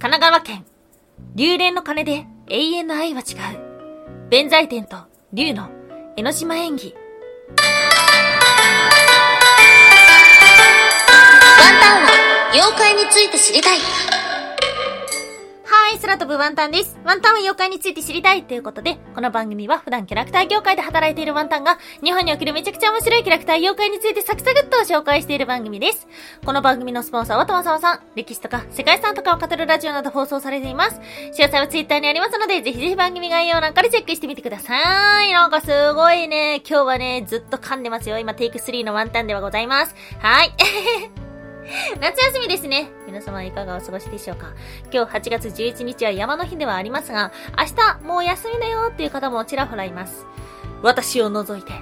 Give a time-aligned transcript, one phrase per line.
[0.00, 0.64] 神奈川県。
[1.34, 4.28] 竜連の鐘で永遠の愛は違う。
[4.30, 4.96] 弁財天と
[5.32, 5.70] 竜の
[6.16, 6.94] 江ノ島演技。
[6.94, 7.56] ワン
[11.80, 12.10] タンは
[12.52, 13.78] 妖怪について知りたい。
[15.88, 16.98] はい、空飛ぶワンタンです。
[17.02, 26.06] ワンタンは妖怪について知りたいということで、この番組は普段キャラクター業界で働いているワンタンが、日本におけるめちゃくちゃ面白いキャラクター妖怪についてサクサクっと紹介している番組です。
[26.44, 31.00] この番組のスポンサーはとまさまさん、歴史とか世界遺産とかを語るラジオなど放送されています。
[31.32, 35.32] 詳細はツイッターにありますので、ぜひぜひ番組概要欄からチェックしてみてください。
[35.32, 38.18] なんかすごいね、今日はね、ずっと噛んでますよ。
[38.18, 39.94] 今テイク3のワンタンではございます。
[40.18, 40.52] はい。
[42.00, 42.90] 夏休みですね。
[43.06, 44.52] 皆様いかがお過ごしでしょうか
[44.92, 47.66] 今日8月11日は山の日ではありますが、明
[48.00, 50.26] 日もう休みだよっていう方もちらほらいます。
[50.82, 51.72] 私を除いて。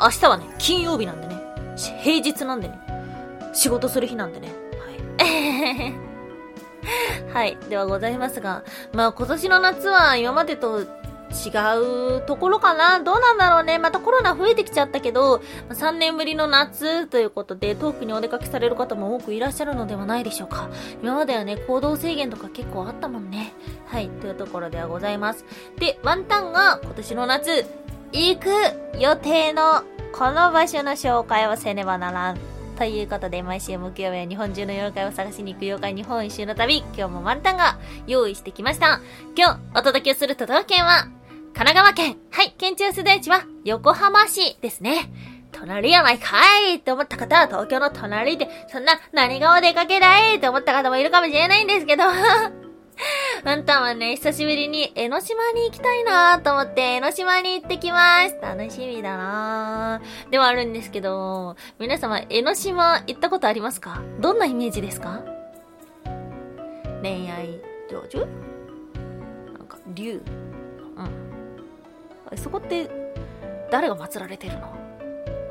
[0.00, 1.40] 明日はね、金曜日なんでね。
[2.02, 2.78] 平日なんでね。
[3.52, 4.52] 仕事する日なんでね。
[5.18, 5.34] は
[5.84, 5.94] い。
[7.32, 7.56] はい。
[7.68, 10.84] ではございますが、まあ今年の夏は今までと
[11.30, 11.50] 違
[12.18, 13.00] うところかな？
[13.00, 13.78] どうなんだろうね？
[13.78, 20.68] またコロナ増えてきちゃったけど、3年ぶりの夏ということで、遠くにお出かけされる方も多くいらっしゃるのではないでしょうか。
[21.02, 23.52] 今まではね、行動制限とか結構あったもんね。
[23.86, 25.44] はい、というところではございます。
[25.78, 27.66] で、ワンタンが今年の夏、
[28.12, 28.48] 行く
[28.98, 32.38] 予定のこの場所の紹介をせねばならん。
[32.78, 39.00] ということで、毎週木曜日は日本中の妖怪を探しに行く妖怪日本一周の旅、今日もワンタンが用意してきました。
[39.34, 41.08] 今日お届けする都道府県は、
[41.56, 42.18] 神奈川県。
[42.32, 45.10] はい、県庁所在地は横浜市ですね。
[45.52, 46.36] 隣やないか
[46.70, 52.02] いって思った方は東京の隣で、そんな何がお出かけだいって思った方もいるかもしれないんですけど、
[53.42, 58.36] ワンタンはね、久しぶりに江ノ島に行きたいなと思って江ノ島に行ってきます。
[58.42, 64.02] 楽しみだなではあるんですけど、皆様江ノ島行ったことありますか？
[64.20, 65.22] どんなイメージですか？
[67.00, 67.58] 恋愛
[67.88, 68.26] 成就？
[69.56, 70.20] なんか、竜？
[70.96, 71.25] うん。
[72.34, 72.88] そこって
[73.70, 74.74] 誰が祀られてるの？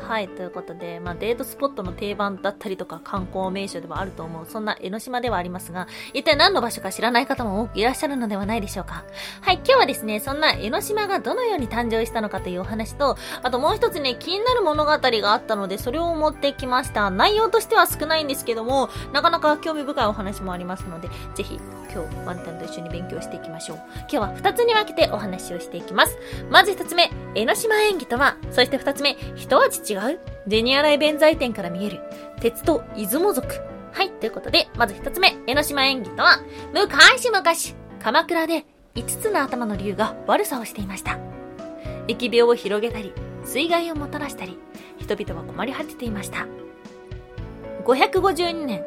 [0.00, 9.04] はい、ということで、まあ、デートスポットの定番だったりとか観光名所ではあると思う、そんな江ノ島ではありますが、一体何の場所か知らない方も多くいらっしゃるのではないでしょうか。
[9.40, 17.10] はい、今日はですね、そんな江ノ島がどのように誕生したのかというお話と、あともう一つね、気になる物語があったので、それを持ってきました。
[17.10, 21.58] 内容としては少ないんですけども、なかなか興味深いお話もありますので、ぜひ、
[21.92, 23.76] 今日、ワンタンと一緒に勉強していきましょう。
[24.00, 26.18] 今日は二つに分けてお話をしていきます。
[26.50, 30.20] まず一つ目、江ノ島演技とは、そして二つ目、一味違う？
[30.48, 32.00] 銭洗弁財天から見える、
[32.40, 33.46] 鉄と出雲族。
[33.92, 36.40] はい、ということで、まず一つ目、江ノ島演技とは、
[36.72, 37.42] 昔々、
[38.02, 41.18] 鎌倉で五つの頭の竜が悪さをしていました。
[42.08, 43.12] 疫病を広げたり、
[43.44, 44.58] 水害をもたらしたり、
[44.98, 46.46] 人々は困り果てていました。
[47.84, 48.84] 552年、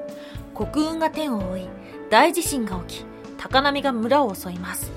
[0.53, 1.69] 国運が天を覆い、
[2.09, 3.05] 大地震が起き、
[3.37, 4.91] 高波が村を襲います。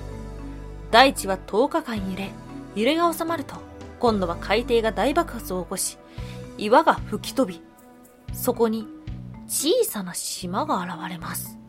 [0.89, 2.31] 大地は10日間揺れ、
[2.75, 3.55] 揺れが収まると、
[4.01, 5.99] 今度は海底が大爆発を起こし、
[6.57, 7.61] 岩が吹き飛び、
[8.33, 8.87] そこに
[9.47, 11.59] 小さな島が現れます。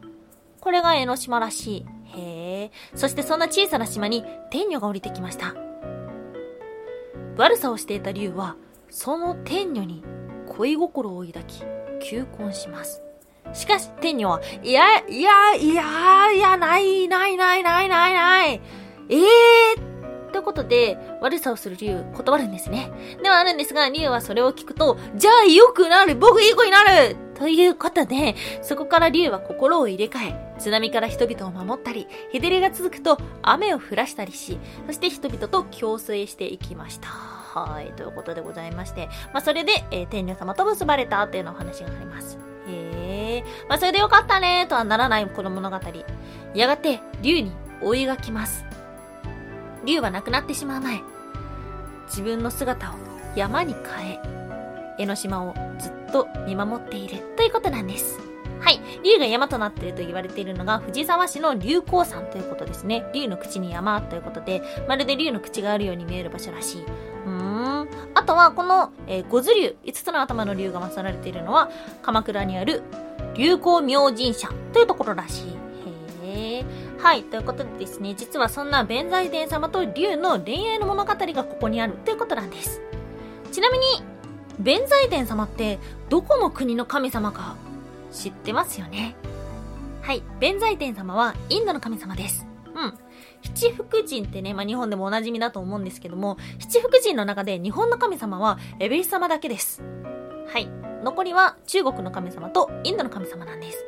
[0.59, 1.87] これが江ノ島らしい。
[2.19, 2.71] へえ。
[2.95, 5.55] そしてそんな小さな島に天女が降りてきました。
[7.37, 8.57] 悪さをしていた竜は、
[8.89, 10.03] その天女に
[10.49, 11.63] 恋心を抱き、
[12.01, 13.03] 求婚します。
[13.53, 18.61] しかし、天女は、いや、いや、いや、いや、ない、ない、ない、ない、ない、ない。
[19.11, 19.92] ええー、
[20.33, 22.91] ということで、悪さをする竜、断るんですね。
[23.23, 37.09] ではあるんですが、竜はそれを聞くと、じゃあ良くなる僕いい子になるということで、そこから竜は心を入れ替え、津波から人々を守ったり、日照りが続くと雨を降らしたりし、そして人々と共生していきました。
[37.09, 42.39] はい、ということでございまして、まあ、それで、えー天女様と結ばれたっていうのお話があります。
[42.67, 45.79] へえ、まあ、それでよかったねとはならないこの物語。
[46.55, 48.65] やがて、竜に追いがきます。
[49.85, 51.01] 竜は亡くなってしまう前、
[52.07, 52.95] 自分の姿を
[53.35, 54.21] 山に変え、
[54.99, 58.21] 江ノ島をずっと見守っているということなんです。
[58.61, 58.81] はい。
[59.03, 63.05] 竜が山となっていると言われているのが藤沢市の竜光山ということですね。
[63.13, 66.85] 竜の口に山ということで、まるで竜の口があるように見える場所らしい。
[66.85, 67.31] うー
[67.85, 67.89] ん。
[68.15, 71.71] あとは、この、えー、五頭竜、五つの頭の竜が祀られているのは、
[72.03, 72.83] 鎌倉にある
[73.35, 75.72] 竜光明神社というところらしい。
[76.33, 76.65] へえ。
[76.99, 77.25] はい。
[77.25, 82.81] ということでですね、実はそんな弁財天様と竜の恋愛の物語がここにあるということなんです。
[83.53, 83.85] ちなみに、
[84.59, 87.57] 弁財天様ってどこの国の神様か
[88.13, 89.17] 知ってますよね？
[90.03, 90.23] はい。
[90.41, 92.47] 弁財天様はインドの神様です。
[92.75, 92.95] うん。
[93.43, 99.83] 七福神ってね、まあ、日本でもおなじみだと思うんですけども、七福神の中で日本の神様はエベス様だけです。
[100.53, 100.69] はい。
[101.03, 103.85] 残りは中国の神様とインドの神様なんです。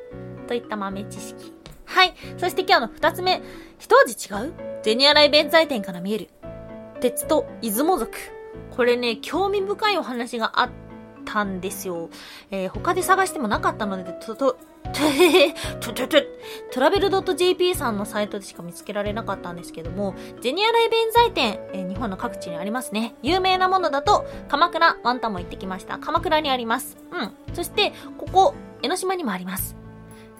[0.48, 1.52] といった豆知識。
[1.84, 2.14] はい。
[2.38, 3.42] そして今日の二つ目。
[3.78, 4.52] 一味違う？
[4.82, 6.28] ゼニアライ弁財天から見える。
[7.00, 8.12] 鉄と出雲族。
[8.76, 10.70] これね、興味深いお話があっ
[11.24, 12.08] たんですよ。
[12.50, 14.56] えー、他で探してもなかったので、と、と、と、
[15.92, 16.16] と、と、
[16.72, 23.14] トラベル .jp さんのサイトでしか見つけられなかったんですけども、ゼニアライ弁財店、えー、日本の各地にありますね。
[23.22, 25.98] 有名なものだと、鎌倉、ワンタンも行ってきました。
[25.98, 26.96] 鎌倉にあります。
[27.12, 27.54] うん。
[27.54, 29.76] そして、ここ、江ノ島にもあります。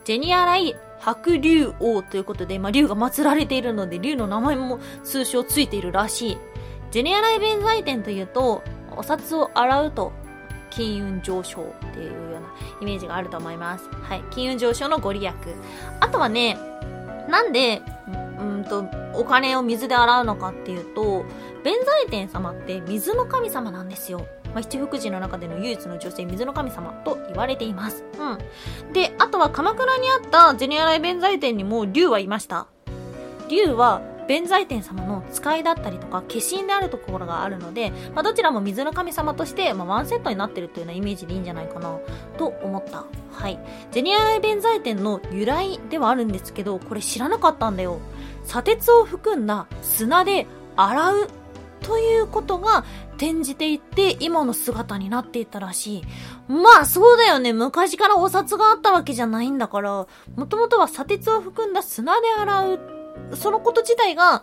[0.05, 6.39] ゼニアライ白竜王ということで、まあ、竜が祀られているので、竜の名前も通称ついているらしい。
[6.91, 8.63] ゼニアライ弁財店というと、
[8.97, 10.13] お札を洗うと
[10.71, 12.41] 金運上昇っていうような
[12.81, 13.89] イメージがあると思います。
[14.03, 14.25] はい。
[14.31, 15.35] 金運上昇のご利益。
[16.01, 16.59] あとはね、
[17.29, 17.83] なんで、
[18.39, 18.85] うんと、
[19.15, 21.25] お金を水で洗うのかっていうと、
[21.63, 24.27] 弁財天様って水の神様なんですよ。
[24.55, 28.05] まあ、七福神の中での唯一の女性、水の神様と言われています。
[28.19, 28.93] うん。
[28.93, 32.67] で、あとは鎌倉にあったゼニアライ弁財天にも竜はいました。
[33.49, 41.99] 竜は弁財天様の使いだったりとか、化身であるところがあるので、まあ、どちらも水の神様として、まあ、ワンセットになってるっていうようなイメージでいいんじゃないかな、
[42.39, 43.05] と思った。
[43.33, 43.59] はい。
[43.91, 47.99] ゼニアライ弁財天の由来ではあるんですけど、これ知らなかったんだよ。
[48.45, 50.47] 砂鉄を含んだ砂で
[50.77, 51.29] 洗う
[51.85, 52.85] ということが
[53.17, 56.03] 転じていって今の姿になっていたらしい。
[56.49, 57.53] まあそうだよね。
[57.53, 62.81] 昔からお札があったわけじゃないんだから、もともとは砂鉄を含んだ砂で洗う。
[63.35, 64.43] そのこと自体が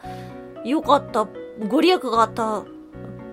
[0.63, 1.27] 良かった。
[1.67, 2.63] ご利益があった。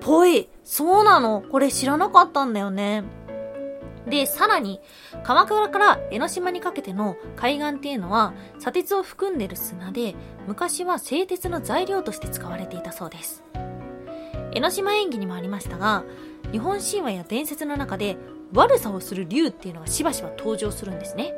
[0.01, 0.49] ぽい。
[0.65, 1.43] そうなの。
[1.43, 3.05] これ知らなかったんだよね。
[4.07, 4.81] で、さらに、
[5.23, 10.15] 鎌倉から江ノ島にかけての海岸っていうのは、砂鉄を含んでる砂で、
[10.47, 13.45] 昔は製鉄の材料として使われていたそうです。
[14.53, 16.05] 江ノ島演技にもありましたが、
[16.53, 18.17] 日本神話や伝説の中で
[18.53, 21.35] 悪さをする竜っていうのがしばしば登場するんですね。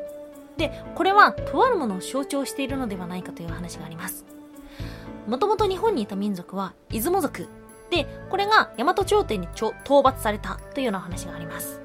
[0.57, 4.25] で、これはとあるものを象徴しているのではないかという話があります。
[5.27, 7.49] もともと日本にいた民族は出雲族。
[7.91, 11.81] で、これが大和朝廷に討伐されたというような話があります。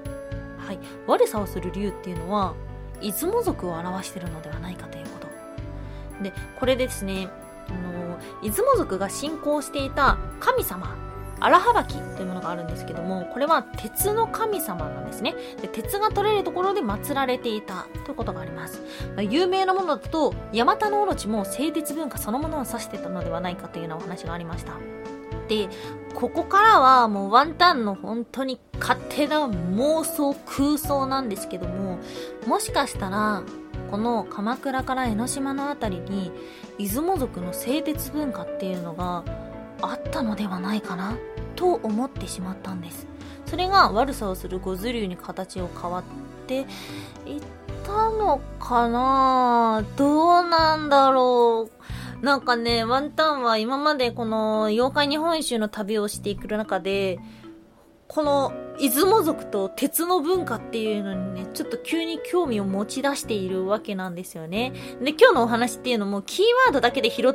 [0.60, 0.80] はい。
[1.08, 2.54] 悪さをする竜っていうのは、
[3.02, 6.24] 出雲族を表しているのではないかということ。
[6.24, 7.30] で、これですね、
[7.68, 11.05] あの、出雲族が信仰していた神様
[11.40, 15.34] 荒はばきというものがあるんですけども、これは鉄の神様なんですね。
[15.62, 18.82] で鉄が取れるところで祀られていたということがあります。
[19.16, 24.74] まあ、有名なものだと、ヤマタノオロチも製鉄文化そのものを指してたのではないかというようなお話がありました。
[25.48, 25.70] で、
[26.16, 32.00] ここからはもうワンタンの本当に勝手な妄想空想なんですけども、
[32.48, 33.44] もしかしたら、
[33.92, 36.32] この鎌倉から江ノ島のあたりに、
[36.80, 39.24] 出雲族の製鉄文化っていうのが、
[39.82, 41.18] あったのではないかな
[41.56, 43.08] と思ってしまったんです
[43.46, 46.04] それが悪さをするゴズ竜に形を変わっ
[46.48, 46.66] ていっ
[47.84, 51.76] たのかなどうなんだろう
[52.22, 57.20] なんかね、ワンタンは今までこの妖怪日本一周の旅をしていく中で、
[58.08, 64.74] この出雲族と鉄の文化っていうのにね、ちょっと急に興味を持ち出しているわけなんですよね。
[65.02, 67.34] で、今日のお話っていうのもキーワードだけで拾っ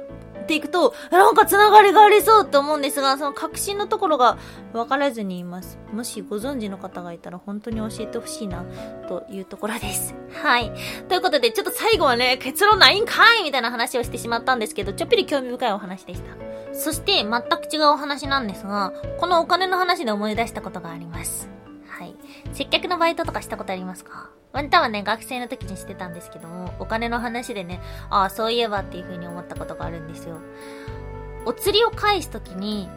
[0.50, 4.36] ていくと、なんか繋がりがありそうって思うんですが、その確信のところが
[4.72, 5.78] 分からずにいます。
[5.92, 8.64] もしご存知の方がいたら本当に教えてほしいな、
[9.08, 10.14] というところです。
[10.42, 10.72] はい。
[11.08, 16.34] ということで、ちょっと最後はね、結論ないんかいみたいな話をしてしまったんですけど、ちょっぴり興味深いお話でした。
[16.72, 21.59] そして、全く違うお話なんですが、このお金の話で思い出したことがあります。
[22.00, 22.14] はい。
[22.54, 24.30] 接客のバイトとかしたことありますか？
[24.52, 27.78] ワンタンはね、学生の時にしてたんですけども、お金の話でね、
[28.08, 30.38] ああ、そういえばっていう風に思ったことがあるんですよ。
[31.44, 32.88] お釣りを返す時に、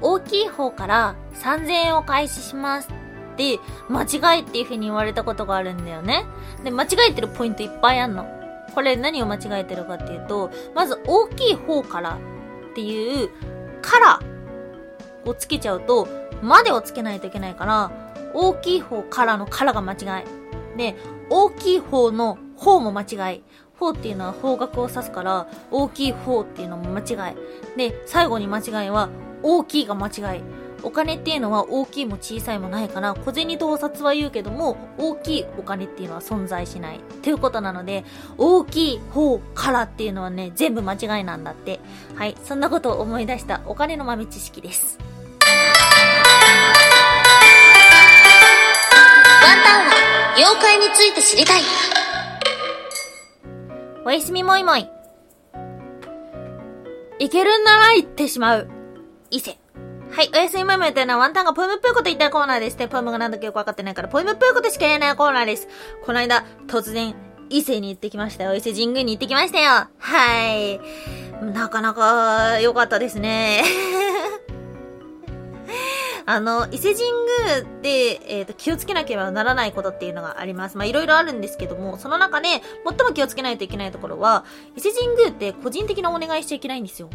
[0.00, 4.02] 大きい方から3000円を開始しますって、間
[4.34, 6.26] 違いっていう風に言われたことがあるんだよね。
[6.64, 8.26] で、間違えてるポイントいっぱいあんの。
[8.74, 12.18] これ何を間違えてるかっていうと、まず大きい方から
[12.72, 13.30] っていう、
[13.80, 14.20] から
[15.24, 16.08] をつけちゃうと、
[16.42, 17.90] までをつけないといけないから、
[18.34, 20.76] 大きい方からのからが間違い。
[20.76, 20.96] で、
[21.28, 23.42] 大きい方の方も間違い。
[23.78, 27.36] 方っていうのは方角を指すから、大きい方っていうのも間違い。
[27.76, 29.08] で、最後に間違いは、
[29.42, 30.42] 大きいが間違い。
[30.82, 36.98] お金っていうのは大きいも小さいもないから、小銭とお札は言うけども、大きいお金っていうのは存在しない。
[36.98, 38.04] っていうことなので、
[38.38, 41.80] 大きい方からっていうのはね、全部間違いなんだって。
[42.14, 42.36] はい。
[42.44, 44.98] そんなことを思い出したお金の豆知識です。
[50.90, 51.62] について知りたい。
[54.04, 54.88] おやすみもいもい。
[57.20, 58.68] いけるんなら行ってしまう。
[59.30, 59.58] 伊勢。
[60.10, 62.88] はい、おやすみもいもいというのはワンタンがポエムっぽいこと言ったコーナーですね。
[62.88, 65.68] ポエムが何だかよくわかってないから、ポエムっぽいことしか言えないコーナーです。
[66.04, 67.14] この間、突然、
[67.50, 68.54] 伊勢に行ってきましたよ。
[68.56, 69.86] 伊勢神宮に行ってきましたよ。
[69.98, 70.80] はい。
[71.44, 73.62] なかなか良かったですね。
[76.30, 77.06] あの、伊勢神
[77.44, 80.76] 宮で、えっ、ー、と、気をつけなければならないことっていうのがあります。
[80.76, 82.48] まあ、いろいろあるんですけども、その中で、
[82.86, 84.44] 最も気をつけないといけないところは、
[84.76, 87.10] 伊勢神宮って個人的なお願いしちゃいけないんですよ。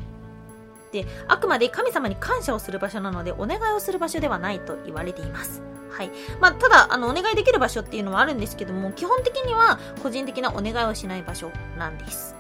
[0.92, 5.62] で、あくまで神様に感謝をする場所なので、お願いをする場所ではないと言われています。
[5.92, 6.12] はい。
[6.42, 12.35] まあ、ただ、あの、お願いできる場所っていうのはあるんですけども、基本的には個人的なお願いをしない場所なんです。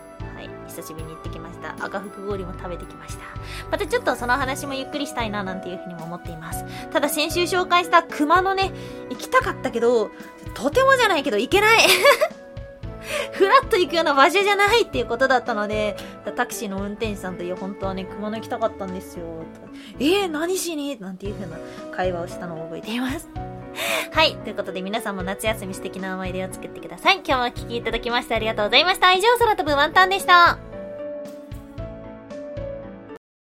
[0.67, 1.75] 久しぶりに行ってきました。
[1.83, 3.23] 赤福氷も食べてきました。
[3.71, 6.65] またちょっとその話もゆっくりしたいななんていうふうにも思っています。
[6.91, 8.71] ただ先週紹介した熊のね、
[9.09, 10.11] 行きたかったけど、
[10.53, 11.79] とてもじゃないけど行けない
[13.33, 15.95] ふらっと行くような場所じゃないっていうことだったので、
[16.35, 19.43] タクシーの運転手さんと、いや、本当はね、熊野行きたかったんですよ。
[19.99, 20.99] えー、何しに？
[20.99, 21.57] なんていう風な
[21.95, 23.29] 会話をしたのを覚えています。
[24.11, 24.35] はい。
[24.37, 27.15] ということで皆さんも夏休み素敵な思い出を作ってください。
[27.17, 29.13] 今日もお聴きいただきましてありがとうございました。
[29.13, 30.74] 以上、空飛ぶワンタンでした。